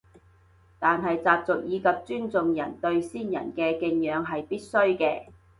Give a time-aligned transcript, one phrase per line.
[0.79, 5.27] 但係習俗以及尊重人對先人嘅敬仰係必須嘅